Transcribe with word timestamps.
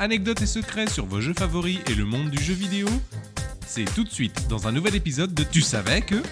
anecdotes 0.00 0.42
et 0.42 0.46
secrets 0.46 0.86
sur 0.86 1.06
vos 1.06 1.20
jeux 1.20 1.34
favoris 1.34 1.80
et 1.90 1.94
le 1.94 2.04
monde 2.04 2.30
du 2.30 2.42
jeu 2.42 2.54
vidéo 2.54 2.86
C'est 3.66 3.84
tout 3.94 4.04
de 4.04 4.10
suite 4.10 4.46
dans 4.48 4.68
un 4.68 4.72
nouvel 4.72 4.94
épisode 4.94 5.34
de 5.34 5.42
Tu 5.42 5.60
savais 5.60 6.02
que... 6.02 6.22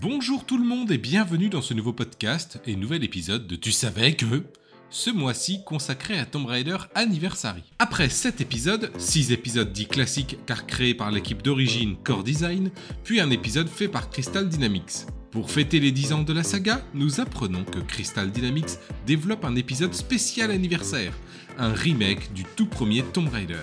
Bonjour 0.00 0.44
tout 0.44 0.58
le 0.58 0.64
monde 0.64 0.90
et 0.90 0.98
bienvenue 0.98 1.48
dans 1.48 1.62
ce 1.62 1.74
nouveau 1.74 1.92
podcast 1.92 2.60
et 2.66 2.76
nouvel 2.76 3.02
épisode 3.04 3.46
de 3.46 3.56
Tu 3.56 3.72
savais 3.72 4.14
que 4.14 4.44
ce 4.90 5.08
mois-ci 5.08 5.64
consacré 5.64 6.18
à 6.18 6.26
Tomb 6.26 6.44
Raider 6.44 6.76
Anniversary. 6.94 7.62
Après 7.78 8.10
7 8.10 8.42
épisodes, 8.42 8.92
6 8.98 9.32
épisodes 9.32 9.72
dits 9.72 9.86
classiques 9.86 10.36
car 10.44 10.66
créés 10.66 10.94
par 10.94 11.10
l'équipe 11.10 11.40
d'origine 11.40 11.96
Core 12.04 12.24
Design, 12.24 12.70
puis 13.04 13.20
un 13.20 13.30
épisode 13.30 13.68
fait 13.68 13.88
par 13.88 14.10
Crystal 14.10 14.46
Dynamics. 14.46 15.06
Pour 15.30 15.50
fêter 15.50 15.80
les 15.80 15.92
10 15.92 16.12
ans 16.12 16.22
de 16.22 16.32
la 16.34 16.42
saga, 16.42 16.84
nous 16.92 17.20
apprenons 17.20 17.64
que 17.64 17.78
Crystal 17.78 18.30
Dynamics 18.30 18.78
développe 19.06 19.46
un 19.46 19.56
épisode 19.56 19.94
spécial 19.94 20.50
anniversaire, 20.50 21.14
un 21.58 21.72
remake 21.72 22.32
du 22.32 22.44
tout 22.44 22.66
premier 22.66 23.02
Tomb 23.02 23.28
Raider. 23.28 23.56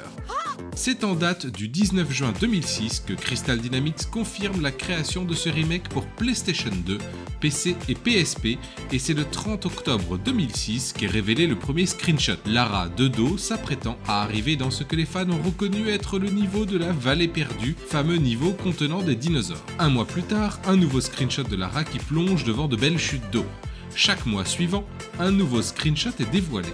C'est 0.76 1.04
en 1.04 1.14
date 1.14 1.46
du 1.46 1.68
19 1.68 2.12
juin 2.12 2.34
2006 2.40 3.04
que 3.06 3.14
Crystal 3.14 3.60
Dynamics 3.60 4.10
confirme 4.12 4.62
la 4.62 4.72
création 4.72 5.26
de 5.26 5.34
ce 5.34 5.50
remake 5.50 5.90
pour 5.90 6.06
PlayStation 6.06 6.72
2, 6.86 6.98
PC 7.40 7.76
et 7.88 7.96
PSP, 7.96 8.58
et 8.92 9.00
c'est 9.00 9.14
le 9.14 9.26
30 9.26 9.66
octobre 9.66 10.18
2006 10.18 10.94
qu'est 10.94 11.08
révélé 11.08 11.48
le 11.48 11.56
premier 11.56 11.86
screenshot. 11.86 12.38
Lara 12.46 12.90
de 12.90 13.08
dos 13.08 13.38
s'apprêtant 13.38 13.98
à 14.08 14.22
arriver 14.22 14.56
dans 14.56 14.72
ce 14.72 14.84
que 14.84 14.96
les 14.96 15.06
fans 15.06 15.30
ont 15.30 15.42
reconnu 15.42 15.90
être 15.90 16.20
le 16.20 16.30
niveau 16.30 16.66
de 16.66 16.78
la 16.78 16.92
vallée 16.92 17.28
perdue, 17.28 17.76
fameux 17.90 18.18
niveau 18.18 18.52
contenant 18.52 19.02
des 19.02 19.16
dinosaures. 19.16 19.66
Un 19.80 19.90
mois 19.90 20.06
plus 20.06 20.24
tard, 20.24 20.60
un 20.66 20.76
nouveau 20.76 21.02
screenshot 21.02 21.44
de 21.44 21.56
Lara 21.56 21.84
qui 21.84 22.00
plonge 22.00 22.44
devant 22.44 22.68
de 22.68 22.76
belles 22.76 23.00
chutes 23.00 23.30
d'eau. 23.32 23.46
Chaque 23.96 24.26
mois 24.26 24.46
suivant, 24.46 24.86
un 25.20 25.32
nouveau 25.32 25.62
screenshot 25.62 26.12
est 26.20 26.32
dévoilé. 26.32 26.70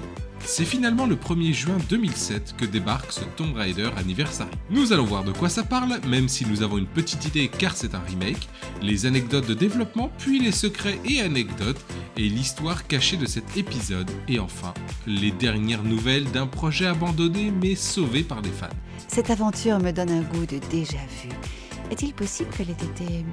C'est 0.47 0.63
finalement 0.63 1.07
le 1.07 1.15
1er 1.15 1.53
juin 1.53 1.77
2007 1.89 2.55
que 2.55 2.65
débarque 2.65 3.11
ce 3.11 3.21
Tomb 3.35 3.55
Raider 3.55 3.89
Anniversary. 3.97 4.51
Nous 4.69 4.93
allons 4.93 5.03
voir 5.03 5.23
de 5.23 5.31
quoi 5.31 5.49
ça 5.49 5.63
parle, 5.63 5.99
même 6.07 6.29
si 6.29 6.45
nous 6.45 6.61
avons 6.61 6.77
une 6.77 6.85
petite 6.85 7.25
idée 7.25 7.47
car 7.47 7.75
c'est 7.75 7.95
un 7.95 7.99
remake, 7.99 8.47
les 8.81 9.07
anecdotes 9.07 9.47
de 9.47 9.55
développement, 9.55 10.11
puis 10.19 10.39
les 10.39 10.51
secrets 10.51 10.99
et 11.03 11.19
anecdotes, 11.19 11.83
et 12.15 12.29
l'histoire 12.29 12.85
cachée 12.85 13.17
de 13.17 13.25
cet 13.25 13.57
épisode, 13.57 14.09
et 14.27 14.39
enfin, 14.39 14.73
les 15.07 15.31
dernières 15.31 15.83
nouvelles 15.83 16.31
d'un 16.31 16.47
projet 16.47 16.85
abandonné 16.85 17.51
mais 17.51 17.75
sauvé 17.75 18.21
par 18.21 18.41
les 18.41 18.51
fans. 18.51 18.67
Cette 19.07 19.31
aventure 19.31 19.79
me 19.79 19.91
donne 19.91 20.11
un 20.11 20.21
goût 20.21 20.45
de 20.45 20.59
déjà 20.69 20.97
vu. 21.23 21.29
Est-il 21.89 22.13
possible 22.13 22.51
qu'elle 22.55 22.69
ait 22.69 22.73
été 22.73 23.25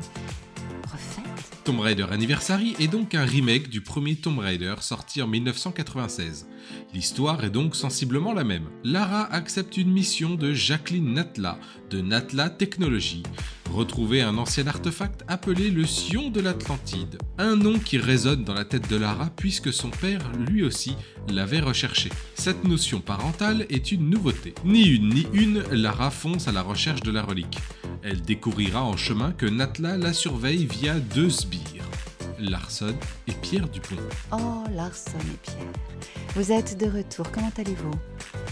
Tomb 1.65 1.79
Raider 1.79 2.07
Anniversary 2.11 2.75
est 2.81 2.89
donc 2.89 3.15
un 3.15 3.25
remake 3.25 3.69
du 3.69 3.83
premier 3.83 4.17
Tomb 4.17 4.41
Raider 4.41 4.75
sorti 4.81 5.23
en 5.23 5.29
1996. 5.29 6.49
L'histoire 6.93 7.45
est 7.45 7.51
donc 7.51 7.77
sensiblement 7.77 8.33
la 8.33 8.43
même. 8.43 8.69
Lara 8.83 9.33
accepte 9.33 9.77
une 9.77 9.93
mission 9.93 10.35
de 10.35 10.53
Jacqueline 10.53 11.13
Natla 11.13 11.59
de 11.89 12.01
Natla 12.01 12.51
Technology, 12.51 13.23
retrouver 13.71 14.23
un 14.23 14.39
ancien 14.39 14.67
artefact 14.67 15.23
appelé 15.29 15.71
le 15.71 15.85
Sion 15.85 16.31
de 16.31 16.41
l'Atlantide, 16.41 17.19
un 17.39 17.55
nom 17.55 17.79
qui 17.79 17.99
résonne 17.99 18.43
dans 18.43 18.55
la 18.55 18.65
tête 18.65 18.91
de 18.91 18.97
Lara 18.97 19.31
puisque 19.37 19.73
son 19.73 19.91
père 19.91 20.33
lui 20.49 20.65
aussi 20.65 20.97
l'avait 21.29 21.61
recherché. 21.61 22.11
Cette 22.35 22.65
notion 22.65 23.01
parentale 23.01 23.67
est 23.71 23.93
une 23.93 24.11
nouveauté. 24.11 24.55
Ni 24.65 24.83
une 24.89 25.11
ni 25.11 25.27
une, 25.33 25.63
Lara 25.71 26.11
fonce 26.11 26.49
à 26.49 26.53
la 26.53 26.63
recherche 26.63 27.03
de 27.03 27.13
la 27.13 27.23
relique. 27.23 27.59
Elle 28.05 28.21
découvrira 28.21 28.83
en 28.83 28.97
chemin 28.97 29.31
que 29.31 29.47
Natla 29.47 29.97
la 29.97 30.13
surveille 30.13 30.67
via 30.67 30.95
deux 30.99 31.31
sbires, 31.31 31.85
Larson 32.37 32.95
et 33.29 33.33
Pierre 33.33 33.69
Dupont. 33.69 33.95
Oh, 34.33 34.65
Larson 34.75 35.19
et 35.21 35.39
Pierre. 35.43 35.73
Vous 36.35 36.51
êtes 36.51 36.77
de 36.79 36.87
retour, 36.87 37.31
comment 37.31 37.53
allez-vous? 37.57 37.95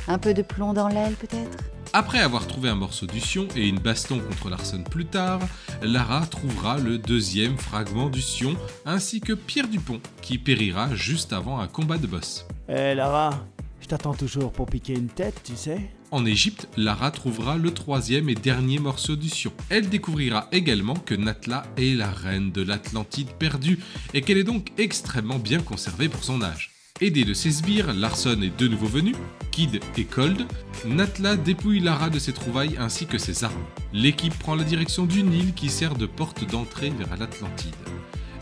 Un 0.06 0.19
peu 0.19 0.34
de 0.34 0.43
plomb 0.43 0.73
dans 0.73 0.87
l'aile 0.87 1.15
peut-être? 1.15 1.59
Après 1.93 2.21
avoir 2.21 2.47
trouvé 2.47 2.69
un 2.69 2.77
morceau 2.77 3.06
du 3.06 3.19
Sion 3.19 3.48
et 3.56 3.67
une 3.67 3.81
baston 3.81 4.21
contre 4.21 4.50
Larson 4.50 4.84
plus 4.88 5.06
tard, 5.06 5.41
Lara 5.82 6.25
trouvera 6.27 6.78
le 6.78 6.99
deuxième 6.99 7.59
fragment 7.59 8.09
du 8.09 8.22
Sion 8.22 8.55
ainsi 8.87 9.21
que 9.21 9.32
Pierre 9.32 9.67
Dupont 9.67 10.00
qui 10.22 10.38
périra 10.38 10.94
juste 10.94 11.32
avant 11.32 11.59
un 11.59 11.67
combat 11.67 11.99
de 11.99 12.06
boss. 12.06 12.47
Eh 12.69 12.94
Lara, 12.94 13.44
je 13.81 13.88
t'attends 13.88 14.15
toujours 14.15 14.53
pour 14.53 14.67
piquer 14.67 14.94
une 14.94 15.09
tête, 15.09 15.41
tu 15.43 15.56
sais 15.56 15.91
En 16.12 16.26
Égypte, 16.26 16.69
Lara 16.76 17.12
trouvera 17.12 17.56
le 17.56 17.71
troisième 17.71 18.28
et 18.28 18.34
dernier 18.34 18.81
morceau 18.81 19.15
du 19.15 19.28
Sion. 19.28 19.53
Elle 19.69 19.88
découvrira 19.88 20.48
également 20.50 20.94
que 20.94 21.15
Natla 21.15 21.65
est 21.76 21.94
la 21.94 22.10
reine 22.10 22.50
de 22.50 22.62
l'Atlantide 22.62 23.31
perdue 23.38 23.78
et 24.12 24.22
qu'elle 24.22 24.38
est 24.38 24.44
donc 24.44 24.72
extrêmement 24.76 25.38
bien 25.38 25.60
conservée 25.60 26.09
pour 26.09 26.25
son 26.25 26.43
âge. 26.43 26.72
Aidé 27.00 27.25
de 27.25 27.32
ses 27.32 27.53
sbires, 27.53 27.94
Larson 27.94 28.43
est 28.43 28.59
de 28.59 28.66
nouveau 28.66 28.88
venu, 28.88 29.15
Kid 29.53 29.81
et 29.97 30.04
Cold, 30.04 30.47
Natla 30.84 31.37
dépouille 31.37 31.81
Lara 31.81 32.10
de 32.10 32.19
ses 32.19 32.32
trouvailles 32.32 32.76
ainsi 32.78 33.06
que 33.06 33.16
ses 33.16 33.44
armes. 33.44 33.65
L'équipe 33.93 34.37
prend 34.38 34.56
la 34.56 34.65
direction 34.65 35.06
du 35.06 35.22
Nil 35.22 35.54
qui 35.54 35.69
sert 35.69 35.94
de 35.94 36.06
porte 36.06 36.44
d'entrée 36.44 36.91
vers 36.91 37.16
l'Atlantide. 37.16 37.75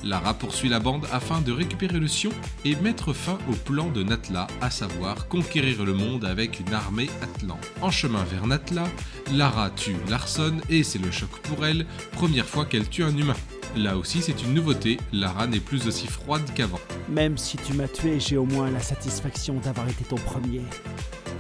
Lara 0.04 0.34
poursuit 0.34 0.69
la 0.69 0.81
bande 0.81 1.06
afin 1.12 1.41
de 1.41 1.53
récupérer 1.53 1.98
le 1.98 2.09
Sion 2.09 2.31
et 2.64 2.76
mettre 2.76 3.12
fin 3.12 3.38
au 3.50 3.53
plan 3.53 3.88
de 3.88 4.03
Natla, 4.03 4.47
à 4.60 4.70
savoir 4.70 5.28
conquérir 5.28 5.84
le 5.84 5.92
monde 5.92 6.25
avec 6.25 6.60
une 6.60 6.72
armée 6.72 7.10
atlante. 7.22 7.66
En 7.82 7.91
chemin 7.91 8.25
vers 8.25 8.47
Natla, 8.47 8.84
Lara 9.32 9.70
tue 9.70 9.97
Larson 10.08 10.56
et 10.69 10.82
c'est 10.82 10.98
le 10.98 11.10
choc 11.10 11.31
pour 11.42 11.66
elle, 11.66 11.87
première 12.12 12.47
fois 12.47 12.64
qu'elle 12.64 12.88
tue 12.88 13.04
un 13.04 13.16
humain. 13.16 13.37
Là 13.76 13.97
aussi 13.97 14.22
c'est 14.22 14.42
une 14.42 14.54
nouveauté, 14.54 14.98
Lara 15.12 15.47
n'est 15.47 15.60
plus 15.60 15.87
aussi 15.87 16.06
froide 16.06 16.48
qu'avant. 16.54 16.81
Même 17.08 17.37
si 17.37 17.56
tu 17.58 17.75
m'as 17.75 17.88
tué, 17.88 18.19
j'ai 18.19 18.37
au 18.37 18.47
moins 18.47 18.70
la 18.70 18.81
satisfaction 18.81 19.54
d'avoir 19.54 19.88
été 19.88 20.04
ton 20.04 20.16
premier. 20.16 20.62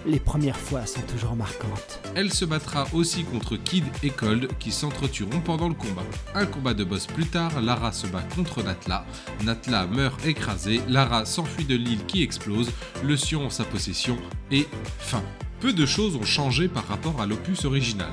Les 0.06 0.20
premières 0.20 0.56
fois 0.56 0.86
sont 0.86 1.00
toujours 1.02 1.36
marquantes. 1.36 2.00
Elle 2.14 2.32
se 2.32 2.44
battra 2.44 2.86
aussi 2.92 3.24
contre 3.24 3.56
Kid 3.56 3.84
et 4.02 4.10
Cold 4.10 4.48
qui 4.58 4.70
s'entretueront 4.70 5.40
pendant 5.40 5.68
le 5.68 5.74
combat. 5.74 6.04
Un 6.34 6.46
combat 6.46 6.74
de 6.74 6.84
boss 6.84 7.06
plus 7.06 7.26
tard, 7.26 7.60
Lara 7.60 7.92
se 7.92 8.06
bat 8.06 8.22
contre 8.34 8.62
Natla. 8.62 9.04
Natla 9.44 9.86
meurt 9.86 10.24
écrasée, 10.24 10.80
Lara 10.88 11.24
s'enfuit 11.24 11.64
de 11.64 11.74
l'île 11.74 12.04
qui 12.06 12.22
explose, 12.22 12.70
le 13.04 13.16
Sion 13.16 13.46
en 13.46 13.50
sa 13.50 13.64
possession 13.64 14.16
et 14.50 14.66
fin. 14.98 15.22
Peu 15.60 15.72
de 15.72 15.86
choses 15.86 16.16
ont 16.16 16.24
changé 16.24 16.68
par 16.68 16.86
rapport 16.86 17.20
à 17.20 17.26
l'opus 17.26 17.64
original. 17.64 18.10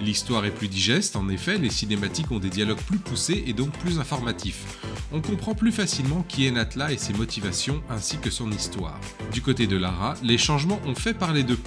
L'histoire 0.00 0.44
est 0.44 0.50
plus 0.50 0.68
digeste, 0.68 1.16
en 1.16 1.28
effet, 1.28 1.58
les 1.58 1.70
cinématiques 1.70 2.30
ont 2.30 2.38
des 2.38 2.50
dialogues 2.50 2.80
plus 2.86 2.98
poussés 2.98 3.44
et 3.46 3.52
donc 3.52 3.70
plus 3.78 3.98
informatifs. 3.98 4.78
On 5.12 5.20
comprend 5.20 5.54
plus 5.54 5.72
facilement 5.72 6.24
qui 6.28 6.46
est 6.46 6.50
Natla 6.50 6.92
et 6.92 6.98
ses 6.98 7.14
motivations 7.14 7.82
ainsi 7.88 8.18
que 8.18 8.30
son 8.30 8.50
histoire. 8.50 9.00
Du 9.32 9.40
côté 9.40 9.66
de 9.66 9.76
Lara, 9.76 10.14
les 10.22 10.38
changements 10.38 10.80
ont 10.86 10.94
fait 10.94 11.14
parler 11.14 11.42
d'eux. 11.42 11.58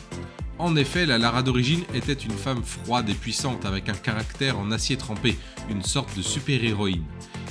En 0.59 0.75
effet, 0.75 1.05
la 1.05 1.17
Lara 1.17 1.41
d'origine 1.41 1.83
était 1.93 2.13
une 2.13 2.31
femme 2.31 2.63
froide 2.63 3.09
et 3.09 3.13
puissante 3.13 3.65
avec 3.65 3.89
un 3.89 3.93
caractère 3.93 4.59
en 4.59 4.71
acier 4.71 4.97
trempé, 4.97 5.37
une 5.69 5.83
sorte 5.83 6.15
de 6.15 6.21
super-héroïne. 6.21 7.05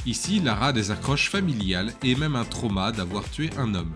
Ici, 0.06 0.40
Lara 0.40 0.68
a 0.68 0.72
des 0.72 0.90
accroches 0.90 1.30
familiales 1.30 1.92
et 2.02 2.14
même 2.14 2.36
un 2.36 2.44
trauma 2.44 2.92
d'avoir 2.92 3.28
tué 3.30 3.50
un 3.58 3.74
homme. 3.74 3.92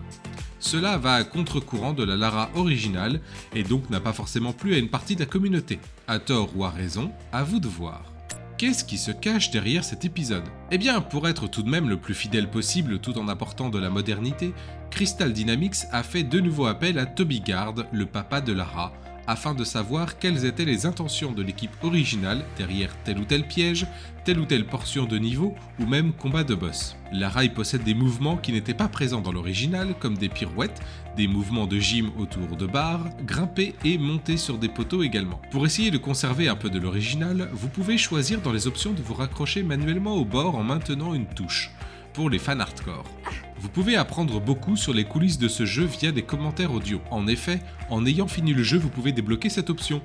Cela 0.63 0.97
va 0.97 1.15
à 1.15 1.23
contre-courant 1.25 1.91
de 1.91 2.05
la 2.05 2.15
Lara 2.15 2.49
originale 2.55 3.19
et 3.53 3.63
donc 3.63 3.89
n'a 3.89 3.99
pas 3.99 4.13
forcément 4.13 4.53
plu 4.53 4.73
à 4.73 4.77
une 4.77 4.87
partie 4.87 5.15
de 5.15 5.19
la 5.19 5.25
communauté. 5.25 5.77
À 6.07 6.19
tort 6.19 6.51
ou 6.55 6.63
à 6.63 6.69
raison, 6.69 7.11
à 7.33 7.43
vous 7.43 7.59
de 7.59 7.67
voir. 7.67 8.13
Qu'est-ce 8.57 8.85
qui 8.85 8.97
se 8.97 9.11
cache 9.11 9.51
derrière 9.51 9.83
cet 9.83 10.05
épisode? 10.05 10.45
Eh 10.71 10.77
bien, 10.77 11.01
pour 11.01 11.27
être 11.27 11.47
tout 11.47 11.63
de 11.63 11.69
même 11.69 11.89
le 11.89 11.97
plus 11.97 12.13
fidèle 12.13 12.49
possible 12.49 12.99
tout 12.99 13.17
en 13.19 13.27
apportant 13.27 13.69
de 13.69 13.77
la 13.77 13.89
modernité, 13.89 14.53
Crystal 14.89 15.33
Dynamics 15.33 15.83
a 15.91 16.01
fait 16.01 16.23
de 16.23 16.39
nouveau 16.39 16.65
appel 16.65 16.97
à 16.97 17.05
Toby 17.05 17.41
Gard, 17.41 17.75
le 17.91 18.05
papa 18.05 18.39
de 18.39 18.53
Lara, 18.53 18.93
afin 19.27 19.53
de 19.53 19.63
savoir 19.63 20.17
quelles 20.19 20.45
étaient 20.45 20.65
les 20.65 20.85
intentions 20.85 21.31
de 21.31 21.41
l'équipe 21.41 21.71
originale 21.83 22.45
derrière 22.57 22.95
tel 23.03 23.19
ou 23.19 23.25
tel 23.25 23.47
piège, 23.47 23.85
telle 24.25 24.39
ou 24.39 24.45
telle 24.45 24.65
portion 24.65 25.05
de 25.05 25.17
niveau 25.17 25.55
ou 25.79 25.85
même 25.85 26.13
combat 26.13 26.43
de 26.43 26.55
boss. 26.55 26.95
La 27.11 27.29
rail 27.29 27.49
possède 27.49 27.83
des 27.83 27.93
mouvements 27.93 28.37
qui 28.37 28.51
n'étaient 28.51 28.73
pas 28.73 28.87
présents 28.87 29.21
dans 29.21 29.31
l'original 29.31 29.93
comme 29.99 30.17
des 30.17 30.29
pirouettes, 30.29 30.81
des 31.15 31.27
mouvements 31.27 31.67
de 31.67 31.79
gym 31.79 32.11
autour 32.17 32.55
de 32.55 32.65
barres, 32.65 33.09
grimper 33.25 33.75
et 33.85 33.97
monter 33.97 34.37
sur 34.37 34.57
des 34.57 34.69
poteaux 34.69 35.03
également. 35.03 35.41
Pour 35.51 35.65
essayer 35.65 35.91
de 35.91 35.97
conserver 35.97 36.47
un 36.47 36.55
peu 36.55 36.69
de 36.69 36.79
l'original, 36.79 37.49
vous 37.53 37.69
pouvez 37.69 37.97
choisir 37.97 38.41
dans 38.41 38.51
les 38.51 38.67
options 38.67 38.93
de 38.93 39.01
vous 39.01 39.13
raccrocher 39.13 39.63
manuellement 39.63 40.15
au 40.15 40.25
bord 40.25 40.55
en 40.55 40.63
maintenant 40.63 41.13
une 41.13 41.27
touche 41.27 41.71
pour 42.13 42.29
les 42.29 42.39
fans 42.39 42.59
hardcore. 42.59 43.05
Vous 43.63 43.69
pouvez 43.69 43.95
apprendre 43.95 44.41
beaucoup 44.41 44.75
sur 44.75 44.93
les 44.93 45.05
coulisses 45.05 45.37
de 45.37 45.47
ce 45.47 45.65
jeu 45.65 45.85
via 45.85 46.11
des 46.11 46.21
commentaires 46.21 46.73
audio. 46.73 46.99
En 47.11 47.27
effet, 47.27 47.61
en 47.89 48.05
ayant 48.05 48.27
fini 48.27 48.53
le 48.53 48.61
jeu, 48.61 48.77
vous 48.77 48.89
pouvez 48.89 49.13
débloquer 49.13 49.47
cette 49.47 49.69
option. 49.69 50.01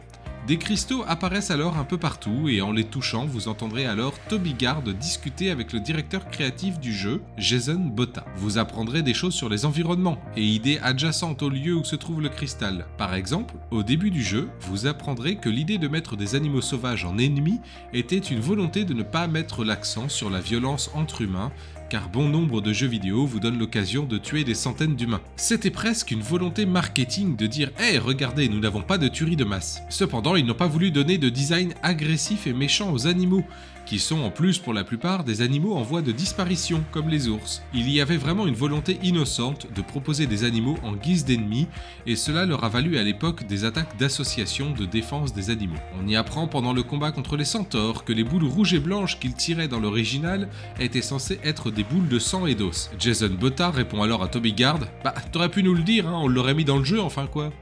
Des 0.46 0.58
cristaux 0.58 1.04
apparaissent 1.08 1.50
alors 1.50 1.76
un 1.76 1.84
peu 1.84 1.98
partout 1.98 2.48
et 2.48 2.62
en 2.62 2.70
les 2.70 2.84
touchant, 2.84 3.26
vous 3.26 3.48
entendrez 3.48 3.84
alors 3.84 4.14
Toby 4.28 4.54
Gard 4.54 4.82
discuter 4.82 5.50
avec 5.50 5.72
le 5.72 5.80
directeur 5.80 6.30
créatif 6.30 6.78
du 6.78 6.92
jeu, 6.92 7.20
Jason 7.36 7.80
Botta. 7.80 8.24
Vous 8.36 8.58
apprendrez 8.58 9.02
des 9.02 9.12
choses 9.12 9.34
sur 9.34 9.48
les 9.48 9.66
environnements 9.66 10.18
et 10.36 10.44
idées 10.44 10.78
adjacentes 10.80 11.42
au 11.42 11.50
lieu 11.50 11.74
où 11.74 11.84
se 11.84 11.96
trouve 11.96 12.22
le 12.22 12.28
cristal. 12.28 12.86
Par 12.96 13.14
exemple, 13.14 13.56
au 13.72 13.82
début 13.82 14.10
du 14.10 14.22
jeu, 14.22 14.48
vous 14.60 14.86
apprendrez 14.86 15.36
que 15.36 15.48
l'idée 15.48 15.78
de 15.78 15.88
mettre 15.88 16.16
des 16.16 16.36
animaux 16.36 16.62
sauvages 16.62 17.04
en 17.04 17.18
ennemis 17.18 17.60
était 17.92 18.16
une 18.18 18.40
volonté 18.40 18.84
de 18.84 18.94
ne 18.94 19.02
pas 19.02 19.26
mettre 19.26 19.64
l'accent 19.64 20.08
sur 20.08 20.30
la 20.30 20.40
violence 20.40 20.90
entre 20.94 21.22
humains, 21.22 21.52
car 21.88 22.08
bon 22.08 22.28
nombre 22.28 22.60
de 22.60 22.72
jeux 22.72 22.86
vidéo 22.86 23.24
vous 23.26 23.40
donnent 23.40 23.58
l'occasion 23.58 24.04
de 24.04 24.18
tuer 24.18 24.44
des 24.44 24.54
centaines 24.54 24.96
d'humains. 24.96 25.20
C'était 25.36 25.70
presque 25.70 26.10
une 26.10 26.20
volonté 26.20 26.66
marketing 26.66 27.36
de 27.36 27.46
dire 27.46 27.70
Hé, 27.78 27.98
regardez, 27.98 28.48
nous 28.48 28.60
n'avons 28.60 28.82
pas 28.82 28.98
de 28.98 29.08
tuerie 29.08 29.36
de 29.36 29.44
masse. 29.44 29.82
Cependant, 29.88 30.36
ils 30.36 30.44
n'ont 30.44 30.54
pas 30.54 30.66
voulu 30.66 30.90
donner 30.90 31.18
de 31.18 31.28
design 31.28 31.74
agressif 31.82 32.46
et 32.46 32.52
méchant 32.52 32.92
aux 32.92 33.06
animaux, 33.06 33.44
qui 33.88 33.98
sont 33.98 34.20
en 34.20 34.30
plus 34.30 34.58
pour 34.58 34.74
la 34.74 34.84
plupart 34.84 35.24
des 35.24 35.40
animaux 35.40 35.74
en 35.74 35.82
voie 35.82 36.02
de 36.02 36.12
disparition, 36.12 36.84
comme 36.92 37.08
les 37.08 37.28
ours. 37.28 37.62
Il 37.72 37.90
y 37.90 38.02
avait 38.02 38.18
vraiment 38.18 38.46
une 38.46 38.54
volonté 38.54 38.98
innocente 39.02 39.66
de 39.74 39.80
proposer 39.80 40.26
des 40.26 40.44
animaux 40.44 40.76
en 40.82 40.92
guise 40.92 41.24
d'ennemis, 41.24 41.68
et 42.06 42.14
cela 42.14 42.44
leur 42.44 42.64
a 42.64 42.68
valu 42.68 42.98
à 42.98 43.02
l'époque 43.02 43.46
des 43.46 43.64
attaques 43.64 43.96
d'associations 43.96 44.72
de 44.72 44.84
défense 44.84 45.32
des 45.32 45.48
animaux. 45.48 45.78
On 45.98 46.06
y 46.06 46.16
apprend 46.16 46.48
pendant 46.48 46.74
le 46.74 46.82
combat 46.82 47.12
contre 47.12 47.38
les 47.38 47.46
centaures 47.46 48.04
que 48.04 48.12
les 48.12 48.24
boules 48.24 48.44
rouges 48.44 48.74
et 48.74 48.80
blanches 48.80 49.18
qu'ils 49.18 49.34
tiraient 49.34 49.68
dans 49.68 49.80
l'original 49.80 50.50
étaient 50.78 51.00
censées 51.00 51.40
être 51.42 51.70
des 51.70 51.84
boules 51.84 52.08
de 52.08 52.18
sang 52.18 52.46
et 52.46 52.54
d'os. 52.54 52.90
Jason 52.98 53.30
Botta 53.40 53.70
répond 53.70 54.02
alors 54.02 54.22
à 54.22 54.28
Toby 54.28 54.52
Gard 54.52 54.80
Bah, 55.02 55.14
t'aurais 55.32 55.48
pu 55.48 55.62
nous 55.62 55.74
le 55.74 55.82
dire, 55.82 56.06
hein, 56.06 56.18
on 56.22 56.28
l'aurait 56.28 56.54
mis 56.54 56.66
dans 56.66 56.78
le 56.78 56.84
jeu, 56.84 57.00
enfin 57.00 57.26
quoi 57.26 57.52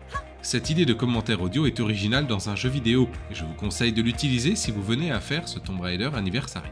cette 0.47 0.71
idée 0.71 0.87
de 0.87 0.93
commentaire 0.93 1.43
audio 1.43 1.67
est 1.67 1.81
originale 1.81 2.29
dans 2.29 2.51
un 2.51 2.55
jeu 2.55 2.69
vidéo, 2.69 3.09
et 3.33 3.35
je 3.35 3.43
vous 3.43 3.55
conseille 3.55 3.93
de 3.93 4.01
l'utiliser 4.01 4.55
si 4.55 4.71
vous 4.71 4.81
venez 4.81 5.11
à 5.11 5.19
faire 5.19 5.49
ce 5.49 5.59
Tomb 5.59 5.81
Raider 5.81 6.11
Anniversary. 6.15 6.69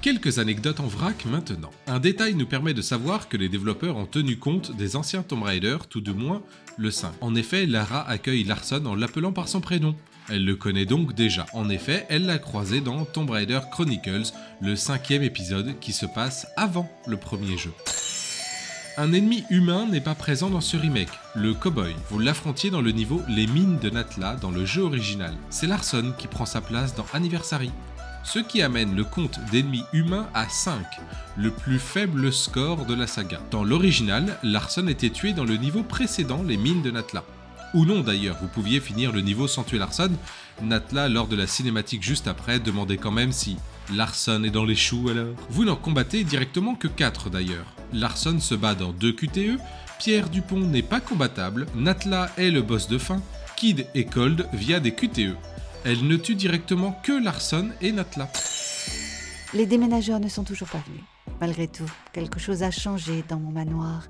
Quelques 0.00 0.38
anecdotes 0.38 0.78
en 0.78 0.86
vrac 0.86 1.24
maintenant. 1.24 1.72
Un 1.88 1.98
détail 1.98 2.34
nous 2.34 2.46
permet 2.46 2.72
de 2.72 2.82
savoir 2.82 3.28
que 3.28 3.36
les 3.36 3.48
développeurs 3.48 3.96
ont 3.96 4.06
tenu 4.06 4.36
compte 4.36 4.76
des 4.76 4.94
anciens 4.94 5.24
Tomb 5.24 5.42
Raider, 5.42 5.78
tout 5.88 6.00
de 6.00 6.12
moins 6.12 6.40
le 6.78 6.92
5. 6.92 7.10
En 7.20 7.34
effet, 7.34 7.66
Lara 7.66 8.08
accueille 8.08 8.44
Larson 8.44 8.86
en 8.86 8.94
l'appelant 8.94 9.32
par 9.32 9.48
son 9.48 9.60
prénom. 9.60 9.96
Elle 10.28 10.44
le 10.44 10.54
connaît 10.54 10.86
donc 10.86 11.14
déjà. 11.14 11.46
En 11.52 11.68
effet, 11.68 12.06
elle 12.10 12.26
l'a 12.26 12.38
croisé 12.38 12.80
dans 12.80 13.06
Tomb 13.06 13.28
Raider 13.28 13.58
Chronicles, 13.72 14.30
le 14.60 14.76
cinquième 14.76 15.24
épisode 15.24 15.80
qui 15.80 15.92
se 15.92 16.06
passe 16.06 16.46
avant 16.56 16.88
le 17.08 17.16
premier 17.16 17.58
jeu. 17.58 17.72
Un 19.00 19.14
ennemi 19.14 19.44
humain 19.48 19.86
n'est 19.86 20.02
pas 20.02 20.14
présent 20.14 20.50
dans 20.50 20.60
ce 20.60 20.76
remake, 20.76 21.08
le 21.34 21.54
cowboy. 21.54 21.96
Vous 22.10 22.18
l'affrontiez 22.18 22.68
dans 22.68 22.82
le 22.82 22.90
niveau 22.90 23.22
Les 23.28 23.46
mines 23.46 23.78
de 23.78 23.88
Natla 23.88 24.36
dans 24.36 24.50
le 24.50 24.66
jeu 24.66 24.82
original. 24.82 25.32
C'est 25.48 25.66
Larson 25.66 26.12
qui 26.18 26.26
prend 26.26 26.44
sa 26.44 26.60
place 26.60 26.94
dans 26.94 27.06
Anniversary. 27.14 27.70
Ce 28.24 28.40
qui 28.40 28.60
amène 28.60 28.94
le 28.94 29.04
compte 29.04 29.40
d'ennemis 29.50 29.84
humains 29.94 30.28
à 30.34 30.50
5, 30.50 30.84
le 31.38 31.50
plus 31.50 31.78
faible 31.78 32.30
score 32.30 32.84
de 32.84 32.92
la 32.92 33.06
saga. 33.06 33.40
Dans 33.50 33.64
l'original, 33.64 34.36
Larson 34.42 34.86
était 34.86 35.08
tué 35.08 35.32
dans 35.32 35.46
le 35.46 35.56
niveau 35.56 35.82
précédent, 35.82 36.42
les 36.42 36.58
mines 36.58 36.82
de 36.82 36.90
Natla. 36.90 37.24
Ou 37.72 37.86
non 37.86 38.00
d'ailleurs, 38.00 38.36
vous 38.42 38.48
pouviez 38.48 38.80
finir 38.80 39.12
le 39.12 39.22
niveau 39.22 39.48
sans 39.48 39.62
tuer 39.62 39.78
Larson. 39.78 40.10
Natla, 40.60 41.08
lors 41.08 41.26
de 41.26 41.36
la 41.36 41.46
cinématique 41.46 42.02
juste 42.02 42.28
après, 42.28 42.58
demandait 42.58 42.98
quand 42.98 43.12
même 43.12 43.32
si 43.32 43.56
Larson 43.94 44.44
est 44.44 44.50
dans 44.50 44.64
les 44.64 44.76
choux 44.76 45.08
alors? 45.08 45.34
Vous 45.48 45.64
n'en 45.64 45.76
combattez 45.76 46.24
directement 46.24 46.74
que 46.74 46.88
4 46.88 47.30
d'ailleurs. 47.30 47.66
Larson 47.92 48.38
se 48.38 48.54
bat 48.54 48.74
dans 48.74 48.92
2 48.92 49.12
QTE, 49.12 49.58
Pierre 49.98 50.28
Dupont 50.28 50.60
n'est 50.60 50.82
pas 50.82 51.00
combattable, 51.00 51.66
Natla 51.74 52.30
est 52.36 52.50
le 52.50 52.62
boss 52.62 52.88
de 52.88 52.98
fin, 52.98 53.20
Kid 53.56 53.86
et 53.94 54.06
Cold 54.06 54.46
via 54.52 54.80
des 54.80 54.92
QTE. 54.92 55.36
Elle 55.84 56.06
ne 56.06 56.16
tue 56.16 56.34
directement 56.34 56.92
que 57.02 57.22
Larson 57.22 57.70
et 57.80 57.92
Natla. 57.92 58.30
Les 59.54 59.66
déménageurs 59.66 60.20
ne 60.20 60.28
sont 60.28 60.44
toujours 60.44 60.68
pas 60.68 60.82
venus. 60.86 61.02
Malgré 61.40 61.66
tout, 61.66 61.90
quelque 62.12 62.38
chose 62.38 62.62
a 62.62 62.70
changé 62.70 63.24
dans 63.28 63.38
mon 63.38 63.50
manoir. 63.50 64.04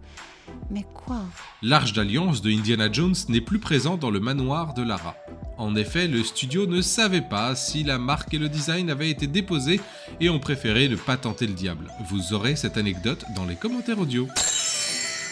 Mais 0.70 0.84
quoi? 0.94 1.22
L'Arche 1.62 1.92
d'Alliance 1.92 2.42
de 2.42 2.50
Indiana 2.50 2.90
Jones 2.92 3.14
n'est 3.28 3.40
plus 3.40 3.60
présent 3.60 3.96
dans 3.96 4.10
le 4.10 4.20
manoir 4.20 4.74
de 4.74 4.82
Lara. 4.82 5.16
En 5.60 5.76
effet, 5.76 6.08
le 6.08 6.24
studio 6.24 6.66
ne 6.66 6.80
savait 6.80 7.20
pas 7.20 7.54
si 7.54 7.82
la 7.82 7.98
marque 7.98 8.32
et 8.32 8.38
le 8.38 8.48
design 8.48 8.88
avaient 8.88 9.10
été 9.10 9.26
déposés 9.26 9.78
et 10.18 10.30
ont 10.30 10.38
préféré 10.38 10.88
ne 10.88 10.96
pas 10.96 11.18
tenter 11.18 11.46
le 11.46 11.52
diable. 11.52 11.92
Vous 12.08 12.32
aurez 12.32 12.56
cette 12.56 12.78
anecdote 12.78 13.26
dans 13.36 13.44
les 13.44 13.56
commentaires 13.56 13.98
audio. 13.98 14.26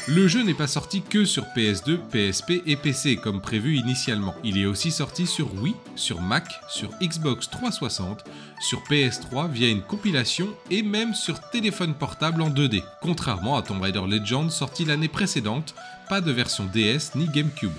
Le 0.07 0.29
jeu 0.29 0.43
n'est 0.43 0.53
pas 0.53 0.67
sorti 0.67 1.01
que 1.01 1.25
sur 1.25 1.45
PS2, 1.57 1.97
PSP 1.97 2.63
et 2.67 2.77
PC 2.77 3.17
comme 3.17 3.41
prévu 3.41 3.79
initialement. 3.79 4.35
Il 4.45 4.59
est 4.59 4.67
aussi 4.67 4.91
sorti 4.91 5.27
sur 5.27 5.55
Wii, 5.63 5.75
sur 5.97 6.21
Mac, 6.21 6.61
sur 6.69 6.91
Xbox 7.01 7.49
360, 7.49 8.23
sur 8.61 8.83
PS3 8.83 9.51
via 9.51 9.71
une 9.71 9.83
compilation 9.83 10.49
et 10.71 10.83
même 10.83 11.15
sur 11.15 11.41
téléphone 11.49 11.95
portable 11.95 12.43
en 12.43 12.51
2D. 12.51 12.83
Contrairement 13.01 13.57
à 13.57 13.63
Tomb 13.63 13.81
Raider 13.81 14.03
Legend 14.07 14.51
sorti 14.51 14.85
l'année 14.85 15.09
précédente, 15.09 15.75
pas 16.11 16.21
de 16.21 16.33
version 16.33 16.67
DS 16.67 17.15
ni 17.15 17.25
GameCube. 17.29 17.73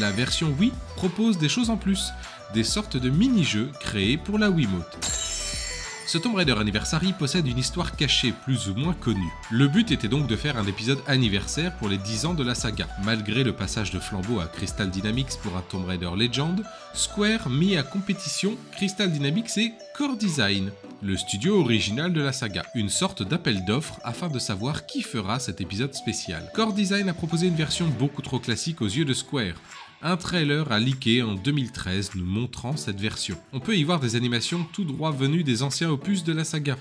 La 0.00 0.10
version 0.10 0.52
Wii 0.58 0.72
propose 0.96 1.38
des 1.38 1.48
choses 1.48 1.70
en 1.70 1.76
plus, 1.76 2.12
des 2.54 2.64
sortes 2.64 2.96
de 2.96 3.08
mini-jeux 3.08 3.70
créés 3.80 4.16
pour 4.16 4.36
la 4.36 4.50
Wiimote. 4.50 5.15
Ce 6.06 6.18
Tomb 6.18 6.36
Raider 6.36 6.54
Anniversary 6.56 7.12
possède 7.12 7.48
une 7.48 7.58
histoire 7.58 7.96
cachée 7.96 8.32
plus 8.44 8.68
ou 8.68 8.74
moins 8.76 8.94
connue. 8.94 9.32
Le 9.50 9.66
but 9.66 9.90
était 9.90 10.06
donc 10.06 10.28
de 10.28 10.36
faire 10.36 10.56
un 10.56 10.64
épisode 10.64 11.02
anniversaire 11.08 11.76
pour 11.78 11.88
les 11.88 11.98
10 11.98 12.26
ans 12.26 12.34
de 12.34 12.44
la 12.44 12.54
saga. 12.54 12.86
Malgré 13.04 13.42
le 13.42 13.52
passage 13.52 13.90
de 13.90 13.98
flambeau 13.98 14.38
à 14.38 14.46
Crystal 14.46 14.88
Dynamics 14.88 15.36
pour 15.42 15.56
un 15.56 15.62
Tomb 15.62 15.84
Raider 15.84 16.10
Legend, 16.16 16.62
Square 16.94 17.50
mit 17.50 17.76
à 17.76 17.82
compétition 17.82 18.56
Crystal 18.70 19.10
Dynamics 19.10 19.58
et 19.58 19.72
Core 19.96 20.16
Design, 20.16 20.70
le 21.02 21.16
studio 21.16 21.60
original 21.60 22.12
de 22.12 22.20
la 22.20 22.32
saga, 22.32 22.64
une 22.76 22.88
sorte 22.88 23.24
d'appel 23.24 23.64
d'offres 23.64 23.98
afin 24.04 24.28
de 24.28 24.38
savoir 24.38 24.86
qui 24.86 25.02
fera 25.02 25.40
cet 25.40 25.60
épisode 25.60 25.94
spécial. 25.94 26.48
Core 26.54 26.72
Design 26.72 27.08
a 27.08 27.14
proposé 27.14 27.48
une 27.48 27.56
version 27.56 27.86
beaucoup 27.98 28.22
trop 28.22 28.38
classique 28.38 28.80
aux 28.80 28.86
yeux 28.86 29.04
de 29.04 29.12
Square, 29.12 29.54
un 30.02 30.16
trailer 30.16 30.70
a 30.70 30.78
leaké 30.78 31.22
en 31.22 31.34
2013 31.34 32.12
nous 32.14 32.24
montrant 32.24 32.76
cette 32.76 33.00
version. 33.00 33.36
On 33.52 33.60
peut 33.60 33.76
y 33.76 33.84
voir 33.84 34.00
des 34.00 34.16
animations 34.16 34.66
tout 34.72 34.84
droit 34.84 35.12
venues 35.12 35.44
des 35.44 35.62
anciens 35.62 35.90
opus 35.90 36.24
de 36.24 36.32
la 36.32 36.44
saga. 36.44 36.76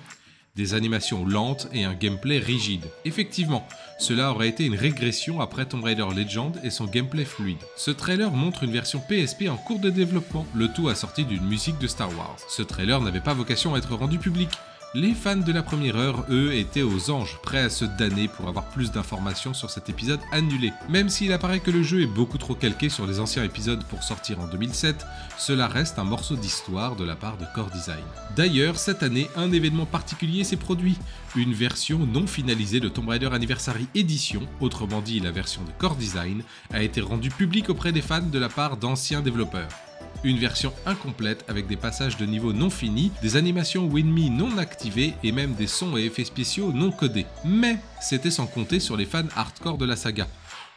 Des 0.56 0.74
animations 0.74 1.26
lentes 1.26 1.68
et 1.74 1.84
un 1.84 1.94
gameplay 1.94 2.40
rigide. 2.40 2.86
Effectivement, 3.04 3.68
cela 4.00 4.32
aurait 4.32 4.48
été 4.48 4.66
une 4.66 4.76
régression 4.76 5.42
après 5.42 5.66
Tomb 5.66 5.84
Raider 5.84 6.06
Legend 6.16 6.58
et 6.64 6.70
son 6.70 6.86
gameplay 6.86 7.26
fluide. 7.26 7.58
Ce 7.76 7.92
trailer 7.92 8.32
montre 8.32 8.64
une 8.64 8.72
version 8.72 9.02
PSP 9.02 9.50
en 9.50 9.58
cours 9.58 9.80
de 9.80 9.90
développement, 9.90 10.46
le 10.56 10.70
tout 10.70 10.88
assorti 10.88 11.26
d'une 11.26 11.46
musique 11.46 11.80
de 11.80 11.88
Star 11.88 12.10
Wars. 12.18 12.38
Ce 12.48 12.62
trailer 12.62 13.02
n'avait 13.02 13.20
pas 13.20 13.34
vocation 13.34 13.76
à 13.76 13.80
être 13.80 13.96
rendu 13.96 14.18
public, 14.18 14.50
les 14.96 15.14
fans 15.14 15.36
de 15.36 15.52
la 15.52 15.62
première 15.62 15.98
heure, 15.98 16.26
eux, 16.30 16.54
étaient 16.54 16.82
aux 16.82 17.12
anges, 17.12 17.38
prêts 17.44 17.60
à 17.60 17.70
se 17.70 17.84
damner 17.84 18.30
pour 18.30 18.48
avoir 18.48 18.64
plus 18.70 18.92
d'informations 18.92 19.54
sur 19.54 19.70
cet 19.70 19.90
épisode 19.90 20.22
annulé. 20.32 20.72
Même 20.88 21.10
s'il 21.10 21.34
apparaît 21.34 21.60
que 21.60 21.70
le 21.70 21.84
jeu 21.84 22.02
est 22.02 22.08
beaucoup 22.08 22.38
trop 22.38 22.56
calqué 22.56 22.88
sur 22.88 23.06
les 23.06 23.20
anciens 23.20 23.44
épisodes 23.44 23.84
pour 23.90 24.04
sortir 24.04 24.40
en 24.40 24.48
2007, 24.48 25.06
cela 25.38 25.68
reste 25.68 26.00
un 26.00 26.06
morceau 26.06 26.38
d'histoire 26.38 26.96
de 26.96 27.04
la 27.04 27.18
part 27.18 27.36
de 27.38 27.46
Core 27.54 27.72
Design. 27.72 28.06
D'ailleurs, 28.38 28.80
cette 28.80 29.04
année, 29.04 29.28
un 29.36 29.52
événement 29.52 29.86
particulier 29.86 30.46
s'est 30.46 30.56
produit. 30.56 30.98
Une 31.36 31.54
version 31.54 32.00
non 32.06 32.26
finalisée 32.26 32.80
de 32.80 32.88
Tomb 32.88 33.10
Raider 33.10 33.30
Anniversary 33.34 33.88
Edition, 33.96 34.44
autrement 34.62 35.02
dit 35.02 35.20
la 35.20 35.32
version 35.32 35.62
de 35.66 35.72
Core 35.78 35.98
Design, 35.98 36.42
a 36.74 36.82
été 36.82 37.02
rendue 37.02 37.32
publique 37.32 37.70
auprès 37.70 37.92
des 37.92 38.02
fans 38.02 38.22
de 38.22 38.40
la 38.40 38.48
part 38.48 38.78
d'anciens 38.78 39.22
développeurs 39.22 39.68
une 40.26 40.40
version 40.40 40.74
incomplète 40.86 41.46
avec 41.48 41.68
des 41.68 41.76
passages 41.76 42.18
de 42.18 42.26
niveau 42.26 42.52
non 42.52 42.70
finis, 42.70 43.12
des 43.22 43.38
animations 43.38 43.88
WinMe 43.88 44.36
non 44.36 44.58
activées 44.58 45.14
et 45.24 45.32
même 45.32 45.54
des 45.54 45.68
sons 45.68 45.98
et 45.98 46.06
effets 46.06 46.26
spéciaux 46.26 46.74
non 46.74 46.92
codés. 46.92 47.28
Mais 47.46 47.78
c'était 48.02 48.32
sans 48.32 48.48
compter 48.48 48.80
sur 48.80 48.98
les 48.98 49.06
fans 49.06 49.24
hardcore 49.36 49.78
de 49.78 49.86
la 49.86 49.96
saga. 49.96 50.28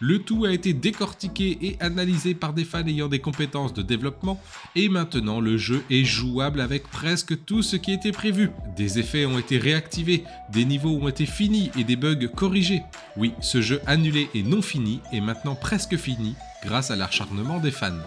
Le 0.00 0.21
tout 0.21 0.45
a 0.45 0.52
été 0.52 0.75
décortiqué 0.75 1.59
et 1.61 1.76
analysé 1.81 2.35
par 2.35 2.52
des 2.52 2.64
fans 2.64 2.87
ayant 2.87 3.09
des 3.09 3.19
compétences 3.19 3.75
de 3.75 3.83
développement 3.83 4.40
et 4.76 4.88
maintenant 4.88 5.40
le 5.40 5.57
jeu 5.57 5.83
est 5.90 6.05
jouable 6.05 6.61
avec 6.61 6.85
presque 6.88 7.45
tout 7.45 7.62
ce 7.62 7.75
qui 7.75 7.93
était 7.93 8.12
prévu. 8.12 8.50
Des 8.76 9.00
effets 9.00 9.26
ont 9.26 9.40
été 9.40 9.59
réactivés, 9.59 10.23
des 10.52 10.64
niveaux 10.64 10.97
ont 11.02 11.09
été 11.09 11.26
finis 11.26 11.73
et 11.76 11.83
des 11.83 11.97
bugs 11.97 12.28
corrigés. 12.28 12.83
Oui, 13.17 13.33
ce 13.40 13.61
jeu 13.61 13.81
annulé 13.87 14.28
et 14.35 14.45
non 14.45 14.62
fini 14.62 15.00
est 15.12 15.21
maintenant 15.21 15.57
presque 15.57 15.97
fini 15.97 16.37
grâce 16.64 16.93
à 16.93 16.97
l'acharnement 16.97 17.59
des 17.59 17.73
fans 17.73 17.99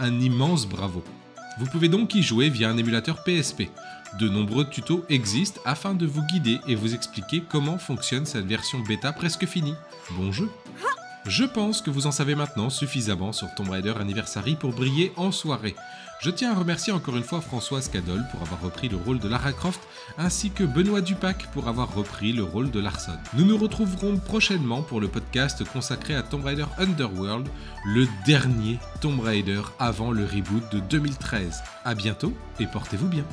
un 0.00 0.18
immense 0.20 0.66
bravo. 0.66 1.04
Vous 1.58 1.66
pouvez 1.66 1.88
donc 1.88 2.14
y 2.14 2.22
jouer 2.22 2.48
via 2.48 2.70
un 2.70 2.76
émulateur 2.76 3.22
PSP. 3.22 3.64
De 4.18 4.28
nombreux 4.28 4.68
tutos 4.68 5.04
existent 5.08 5.60
afin 5.64 5.94
de 5.94 6.06
vous 6.06 6.22
guider 6.22 6.58
et 6.66 6.74
vous 6.74 6.94
expliquer 6.94 7.42
comment 7.48 7.78
fonctionne 7.78 8.26
cette 8.26 8.46
version 8.46 8.80
bêta 8.80 9.12
presque 9.12 9.46
finie. 9.46 9.74
Bon 10.16 10.32
jeu 10.32 10.48
Je 11.26 11.44
pense 11.44 11.82
que 11.82 11.90
vous 11.90 12.06
en 12.06 12.12
savez 12.12 12.34
maintenant 12.34 12.70
suffisamment 12.70 13.32
sur 13.32 13.54
Tomb 13.54 13.68
Raider 13.68 13.92
Anniversary 14.00 14.56
pour 14.56 14.72
briller 14.72 15.12
en 15.16 15.30
soirée. 15.30 15.76
Je 16.22 16.30
tiens 16.30 16.52
à 16.52 16.54
remercier 16.54 16.92
encore 16.92 17.16
une 17.16 17.22
fois 17.22 17.42
Françoise 17.42 17.88
Cadol 17.88 18.24
pour 18.30 18.42
avoir 18.42 18.62
repris 18.62 18.88
le 18.88 18.96
rôle 18.96 19.18
de 19.18 19.28
Lara 19.28 19.52
Croft, 19.52 19.80
ainsi 20.16 20.50
que 20.50 20.64
Benoît 20.64 21.02
Dupac 21.02 21.46
pour 21.52 21.68
avoir 21.68 21.94
repris 21.94 22.32
le 22.32 22.42
rôle 22.42 22.70
de 22.70 22.80
Larson. 22.80 23.16
Nous 23.34 23.44
nous 23.44 23.58
retrouverons 23.58 24.16
prochainement 24.16 24.82
pour 24.82 25.00
le 25.00 25.08
podcast 25.08 25.62
consacré 25.64 26.14
à 26.14 26.22
Tomb 26.22 26.44
Raider 26.44 26.66
Underworld, 26.78 27.48
le 27.86 28.06
dernier 28.26 28.78
Tomb 29.00 29.20
Raider 29.20 29.62
avant 29.78 30.12
le 30.12 30.24
reboot 30.24 30.62
de 30.72 30.80
2013. 30.80 31.62
A 31.84 31.94
bientôt 31.94 32.34
et 32.58 32.66
portez-vous 32.66 33.08
bien. 33.08 33.24